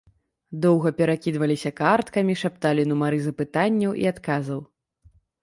Доўга 0.63 0.91
перакідваліся 1.01 1.71
карткамі, 1.81 2.33
шапталі 2.45 2.87
нумары 2.93 3.21
запытанняў 3.27 3.91
і 4.01 4.09
адказаў. 4.15 4.59